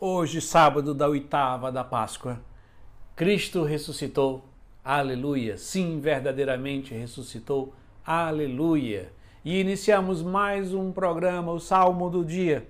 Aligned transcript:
Hoje, 0.00 0.40
sábado 0.40 0.94
da 0.94 1.08
oitava 1.08 1.72
da 1.72 1.82
Páscoa, 1.82 2.40
Cristo 3.16 3.64
ressuscitou. 3.64 4.44
Aleluia! 4.84 5.58
Sim, 5.58 5.98
verdadeiramente 5.98 6.94
ressuscitou. 6.94 7.74
Aleluia! 8.06 9.10
E 9.44 9.58
iniciamos 9.58 10.22
mais 10.22 10.72
um 10.72 10.92
programa, 10.92 11.50
o 11.50 11.58
Salmo 11.58 12.08
do 12.08 12.24
Dia. 12.24 12.64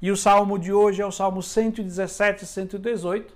E 0.00 0.12
o 0.12 0.16
salmo 0.16 0.56
de 0.56 0.72
hoje 0.72 1.02
é 1.02 1.04
o 1.04 1.10
Salmo 1.10 1.42
117 1.42 2.44
e 2.44 2.46
118, 2.46 3.34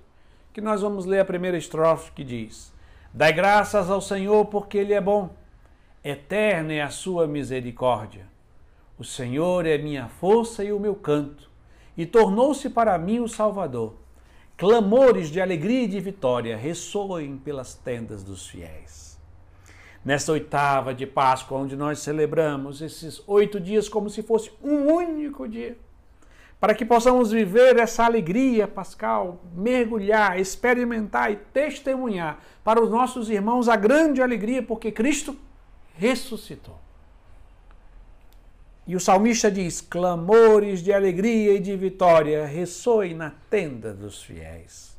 que 0.52 0.60
nós 0.60 0.80
vamos 0.80 1.04
ler 1.04 1.18
a 1.18 1.24
primeira 1.24 1.58
estrofe 1.58 2.12
que 2.12 2.22
diz: 2.22 2.72
Dai 3.12 3.32
graças 3.32 3.90
ao 3.90 4.00
Senhor 4.00 4.44
porque 4.44 4.78
Ele 4.78 4.92
é 4.92 5.00
bom, 5.00 5.34
eterna 6.04 6.74
é 6.74 6.80
a 6.80 6.90
sua 6.90 7.26
misericórdia. 7.26 8.24
O 8.96 9.02
Senhor 9.02 9.66
é 9.66 9.76
minha 9.78 10.06
força 10.06 10.62
e 10.62 10.72
o 10.72 10.78
meu 10.78 10.94
canto 10.94 11.50
e 11.96 12.06
tornou-se 12.06 12.68
para 12.70 12.96
mim 12.98 13.20
o 13.20 13.28
Salvador. 13.28 13.94
Clamores 14.56 15.28
de 15.28 15.40
alegria 15.40 15.82
e 15.82 15.88
de 15.88 16.00
vitória 16.00 16.56
ressoem 16.56 17.36
pelas 17.36 17.74
tendas 17.74 18.22
dos 18.22 18.46
fiéis. 18.46 19.18
Nesta 20.04 20.32
oitava 20.32 20.92
de 20.94 21.06
Páscoa, 21.06 21.58
onde 21.58 21.76
nós 21.76 22.00
celebramos 22.00 22.80
esses 22.80 23.22
oito 23.26 23.60
dias 23.60 23.88
como 23.88 24.10
se 24.10 24.22
fosse 24.22 24.52
um 24.62 24.92
único 24.92 25.48
dia, 25.48 25.76
para 26.58 26.74
que 26.74 26.84
possamos 26.84 27.32
viver 27.32 27.76
essa 27.76 28.04
alegria 28.04 28.68
pascal, 28.68 29.40
mergulhar, 29.52 30.38
experimentar 30.38 31.32
e 31.32 31.36
testemunhar 31.36 32.40
para 32.62 32.80
os 32.80 32.88
nossos 32.88 33.30
irmãos 33.30 33.68
a 33.68 33.74
grande 33.74 34.22
alegria, 34.22 34.62
porque 34.62 34.92
Cristo 34.92 35.36
ressuscitou. 35.94 36.78
E 38.86 38.96
o 38.96 39.00
salmista 39.00 39.50
diz: 39.50 39.80
clamores 39.80 40.82
de 40.82 40.92
alegria 40.92 41.54
e 41.54 41.60
de 41.60 41.76
vitória 41.76 42.46
ressoem 42.46 43.14
na 43.14 43.30
tenda 43.48 43.94
dos 43.94 44.22
fiéis. 44.22 44.96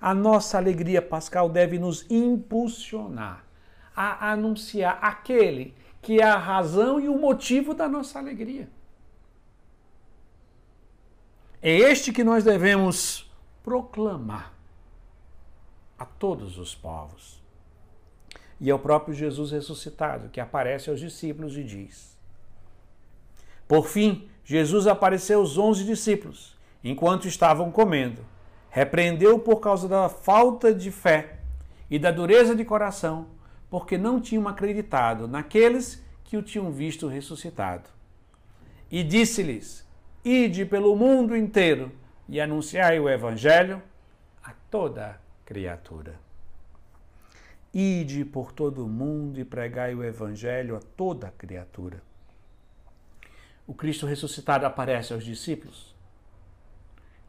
A 0.00 0.14
nossa 0.14 0.58
alegria 0.58 1.00
pascal 1.00 1.48
deve 1.48 1.78
nos 1.78 2.08
impulsionar 2.10 3.44
a 3.96 4.32
anunciar 4.32 4.98
aquele 5.00 5.74
que 6.02 6.20
é 6.20 6.24
a 6.24 6.36
razão 6.36 7.00
e 7.00 7.08
o 7.08 7.18
motivo 7.18 7.72
da 7.72 7.88
nossa 7.88 8.18
alegria. 8.18 8.68
É 11.62 11.72
este 11.72 12.12
que 12.12 12.22
nós 12.22 12.44
devemos 12.44 13.32
proclamar 13.62 14.52
a 15.98 16.04
todos 16.04 16.58
os 16.58 16.74
povos. 16.74 17.42
E 18.60 18.68
é 18.68 18.74
o 18.74 18.78
próprio 18.78 19.14
Jesus 19.14 19.50
ressuscitado 19.50 20.28
que 20.28 20.40
aparece 20.40 20.90
aos 20.90 21.00
discípulos 21.00 21.56
e 21.56 21.64
diz: 21.64 22.13
por 23.66 23.86
fim, 23.86 24.28
Jesus 24.44 24.86
apareceu 24.86 25.40
aos 25.40 25.56
onze 25.56 25.84
discípulos, 25.84 26.56
enquanto 26.82 27.26
estavam 27.26 27.70
comendo. 27.70 28.22
Repreendeu 28.68 29.38
por 29.38 29.60
causa 29.60 29.88
da 29.88 30.08
falta 30.08 30.74
de 30.74 30.90
fé 30.90 31.38
e 31.88 31.98
da 31.98 32.10
dureza 32.10 32.54
de 32.54 32.64
coração, 32.64 33.28
porque 33.70 33.96
não 33.96 34.20
tinham 34.20 34.46
acreditado 34.48 35.26
naqueles 35.26 36.02
que 36.24 36.36
o 36.36 36.42
tinham 36.42 36.70
visto 36.70 37.06
ressuscitado. 37.08 37.88
E 38.90 39.02
disse-lhes: 39.02 39.86
Ide 40.24 40.66
pelo 40.66 40.94
mundo 40.94 41.36
inteiro 41.36 41.90
e 42.28 42.40
anunciai 42.40 43.00
o 43.00 43.08
Evangelho 43.08 43.80
a 44.42 44.52
toda 44.70 45.20
criatura. 45.44 46.18
Ide 47.72 48.24
por 48.24 48.52
todo 48.52 48.84
o 48.84 48.88
mundo 48.88 49.40
e 49.40 49.44
pregai 49.44 49.94
o 49.94 50.04
Evangelho 50.04 50.76
a 50.76 50.80
toda 50.96 51.32
criatura 51.38 52.02
o 53.66 53.74
Cristo 53.74 54.06
ressuscitado 54.06 54.66
aparece 54.66 55.12
aos 55.12 55.24
discípulos. 55.24 55.94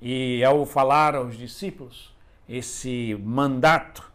E 0.01 0.43
ao 0.43 0.65
falar 0.65 1.15
aos 1.15 1.37
discípulos 1.37 2.13
esse 2.47 3.15
mandato 3.23 4.11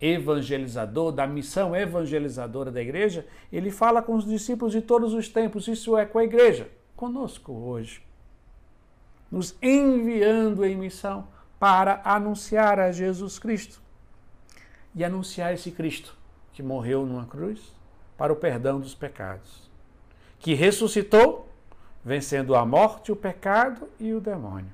evangelizador, 0.00 1.10
da 1.10 1.26
missão 1.26 1.74
evangelizadora 1.74 2.70
da 2.70 2.80
igreja, 2.80 3.26
ele 3.50 3.70
fala 3.70 4.00
com 4.00 4.14
os 4.14 4.24
discípulos 4.24 4.72
de 4.72 4.80
todos 4.80 5.12
os 5.12 5.28
tempos, 5.28 5.66
isso 5.66 5.96
é 5.96 6.06
com 6.06 6.18
a 6.18 6.24
igreja, 6.24 6.70
conosco 6.94 7.52
hoje, 7.52 8.00
nos 9.30 9.56
enviando 9.60 10.64
em 10.64 10.76
missão 10.76 11.26
para 11.58 12.00
anunciar 12.04 12.78
a 12.78 12.92
Jesus 12.92 13.38
Cristo. 13.38 13.82
E 14.94 15.04
anunciar 15.04 15.52
esse 15.52 15.70
Cristo 15.70 16.16
que 16.52 16.62
morreu 16.62 17.04
numa 17.04 17.26
cruz 17.26 17.72
para 18.16 18.32
o 18.32 18.36
perdão 18.36 18.80
dos 18.80 18.94
pecados 18.94 19.67
que 20.38 20.54
ressuscitou, 20.54 21.48
vencendo 22.04 22.54
a 22.54 22.64
morte, 22.64 23.12
o 23.12 23.16
pecado 23.16 23.88
e 23.98 24.12
o 24.12 24.20
demônio. 24.20 24.72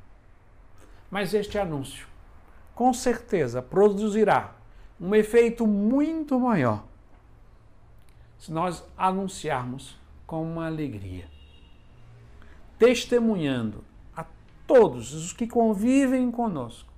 Mas 1.11 1.33
este 1.33 1.59
anúncio, 1.59 2.07
com 2.75 2.93
certeza, 2.93 3.63
produzirá 3.63 4.55
um 5.01 5.15
efeito 5.15 5.67
muito 5.67 6.39
maior 6.39 6.85
se 8.39 8.53
nós 8.53 8.85
anunciarmos 8.97 9.97
com 10.27 10.43
uma 10.43 10.67
alegria, 10.67 11.27
testemunhando 12.79 13.83
a 14.15 14.27
todos 14.67 15.15
os 15.15 15.33
que 15.33 15.47
convivem 15.47 16.31
conosco, 16.31 16.93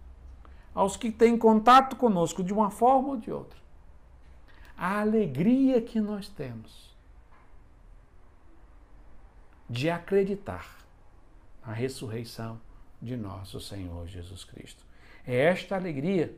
aos 0.75 0.97
que 0.97 1.11
têm 1.11 1.39
contato 1.39 1.95
conosco 1.95 2.43
de 2.43 2.53
uma 2.53 2.71
forma 2.71 3.11
ou 3.11 3.17
de 3.17 3.31
outra, 3.31 3.59
a 4.77 5.01
alegria 5.01 5.81
que 5.81 6.01
nós 6.01 6.29
temos 6.29 6.96
de 9.77 9.91
acreditar 9.91 10.67
na 11.65 11.71
ressurreição 11.75 12.59
de 13.01 13.15
nosso 13.15 13.61
Senhor 13.61 14.07
Jesus 14.07 14.43
Cristo. 14.43 14.83
É 15.27 15.37
esta 15.37 15.77
alegria 15.77 16.35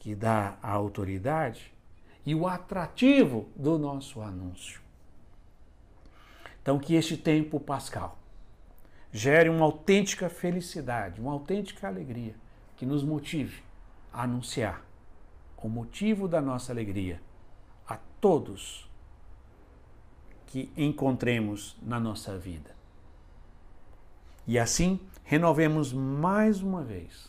que 0.00 0.12
dá 0.12 0.58
a 0.60 0.72
autoridade 0.72 1.72
e 2.26 2.34
o 2.34 2.48
atrativo 2.48 3.48
do 3.54 3.78
nosso 3.78 4.20
anúncio. 4.20 4.80
Então, 6.60 6.80
que 6.80 6.94
este 6.94 7.16
tempo 7.16 7.60
pascal 7.60 8.18
gere 9.12 9.48
uma 9.48 9.64
autêntica 9.64 10.28
felicidade, 10.28 11.20
uma 11.20 11.32
autêntica 11.32 11.86
alegria 11.86 12.34
que 12.76 12.84
nos 12.84 13.04
motive 13.04 13.62
a 14.12 14.24
anunciar 14.24 14.84
o 15.56 15.68
motivo 15.68 16.26
da 16.26 16.40
nossa 16.40 16.72
alegria 16.72 17.20
a 17.86 17.96
todos 18.20 18.90
que 20.48 20.72
encontremos 20.76 21.76
na 21.82 22.00
nossa 22.00 22.36
vida. 22.36 22.70
E 24.46 24.58
assim, 24.58 24.98
renovemos 25.22 25.92
mais 25.92 26.62
uma 26.62 26.82
vez, 26.82 27.28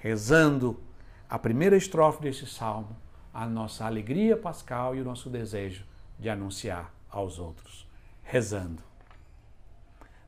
rezando 0.00 0.80
a 1.28 1.36
primeira 1.36 1.76
estrofe 1.76 2.22
desse 2.22 2.46
salmo, 2.46 2.96
a 3.34 3.44
nossa 3.44 3.84
alegria 3.84 4.36
pascal 4.36 4.94
e 4.94 5.00
o 5.00 5.04
nosso 5.04 5.28
desejo 5.28 5.84
de 6.16 6.30
anunciar 6.30 6.94
aos 7.10 7.40
outros. 7.40 7.86
Rezando. 8.22 8.82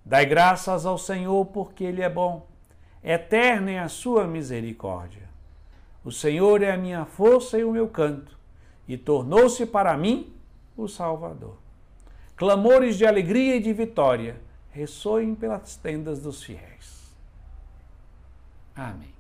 Dai 0.05 0.27
graças 0.27 0.85
ao 0.85 0.99
Senhor 0.99 1.47
porque 1.47 1.85
Ele 1.85 2.03
é 2.03 2.11
bom, 2.11 2.49
eterna 3.05 3.71
é 3.71 3.79
a 3.79 3.89
sua 3.89 4.27
misericórdia. 4.27 5.29
O 6.05 6.11
Senhor 6.11 6.61
é 6.61 6.73
a 6.73 6.77
minha 6.77 7.05
força 7.05 7.57
e 7.57 7.63
o 7.63 7.71
meu 7.71 7.87
canto, 7.87 8.37
e 8.89 8.97
tornou-se 8.97 9.65
para 9.65 9.97
mim 9.97 10.40
o 10.83 10.89
Salvador. 10.89 11.57
Clamores 12.37 12.97
de 12.97 13.07
alegria 13.07 13.57
e 13.57 13.61
de 13.61 13.73
vitória 13.73 14.41
ressoem 14.71 15.35
pelas 15.35 15.77
tendas 15.77 16.23
dos 16.23 16.43
fiéis. 16.43 17.15
Amém. 18.75 19.20